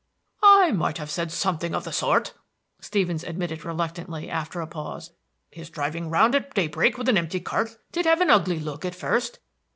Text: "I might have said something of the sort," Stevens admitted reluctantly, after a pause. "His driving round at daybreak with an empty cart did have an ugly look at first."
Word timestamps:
"I 0.41 0.71
might 0.71 0.97
have 0.97 1.11
said 1.11 1.31
something 1.31 1.75
of 1.75 1.83
the 1.83 1.91
sort," 1.91 2.33
Stevens 2.79 3.23
admitted 3.23 3.63
reluctantly, 3.63 4.31
after 4.31 4.59
a 4.59 4.65
pause. 4.65 5.11
"His 5.51 5.69
driving 5.69 6.09
round 6.09 6.33
at 6.33 6.55
daybreak 6.55 6.97
with 6.97 7.07
an 7.07 7.19
empty 7.19 7.39
cart 7.39 7.77
did 7.91 8.07
have 8.07 8.19
an 8.21 8.31
ugly 8.31 8.57
look 8.59 8.83
at 8.83 8.95
first." 8.95 9.37